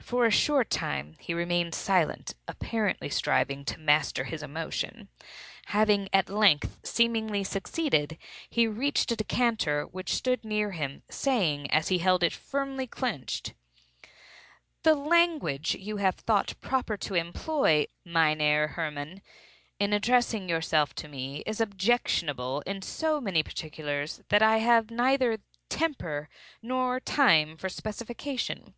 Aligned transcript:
For 0.00 0.24
a 0.24 0.30
short 0.30 0.70
time 0.70 1.16
he 1.18 1.34
remained 1.34 1.74
silent, 1.74 2.36
apparently 2.46 3.08
striving 3.10 3.64
to 3.64 3.80
master 3.80 4.22
his 4.22 4.40
emotion. 4.40 5.08
Having 5.66 6.10
at 6.12 6.28
length 6.28 6.78
seemingly 6.84 7.42
succeeded, 7.42 8.16
he 8.48 8.68
reached 8.68 9.10
a 9.10 9.16
decanter 9.16 9.82
which 9.82 10.14
stood 10.14 10.44
near 10.44 10.70
him, 10.70 11.02
saying 11.10 11.68
as 11.72 11.88
he 11.88 11.98
held 11.98 12.22
it 12.22 12.32
firmly 12.32 12.86
clenched—"The 12.86 14.94
language 14.94 15.74
you 15.74 15.96
have 15.96 16.14
thought 16.14 16.54
proper 16.60 16.96
to 16.98 17.16
employ, 17.16 17.86
Mynheer 18.04 18.68
Hermann, 18.76 19.22
in 19.80 19.92
addressing 19.92 20.48
yourself 20.48 20.94
to 20.94 21.08
me, 21.08 21.42
is 21.46 21.60
objectionable 21.60 22.60
in 22.60 22.80
so 22.80 23.20
many 23.20 23.42
particulars, 23.42 24.22
that 24.28 24.40
I 24.40 24.58
have 24.58 24.92
neither 24.92 25.40
temper 25.68 26.28
nor 26.62 27.00
time 27.00 27.56
for 27.56 27.68
specification. 27.68 28.74